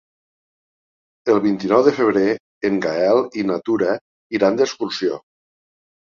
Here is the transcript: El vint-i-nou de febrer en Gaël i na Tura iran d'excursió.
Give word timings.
El 1.33 1.41
vint-i-nou 1.41 1.83
de 1.87 1.91
febrer 1.97 2.23
en 2.69 2.79
Gaël 2.85 3.19
i 3.41 3.43
na 3.49 3.57
Tura 3.67 3.91
iran 4.39 4.57
d'excursió. 4.61 5.21